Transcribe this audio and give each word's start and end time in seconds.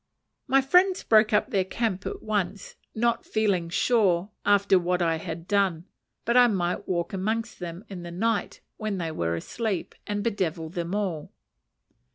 My 0.47 0.61
friends 0.61 1.03
broke 1.03 1.31
up 1.31 1.51
their 1.51 1.63
camp 1.63 2.07
at 2.07 2.23
once, 2.23 2.75
not 2.95 3.23
feeling 3.23 3.69
sure, 3.69 4.31
after 4.43 4.79
what 4.79 4.99
I 4.99 5.17
had 5.17 5.47
done, 5.47 5.85
but 6.25 6.35
I 6.35 6.47
might 6.47 6.87
walk 6.87 7.13
in 7.13 7.19
amongst 7.19 7.59
them, 7.59 7.85
in 7.87 8.01
the 8.01 8.09
night, 8.09 8.61
when 8.77 8.97
they 8.97 9.11
were 9.11 9.35
asleep, 9.35 9.93
and 10.07 10.23
bedevil 10.23 10.69
them 10.69 10.95
all. 10.95 11.31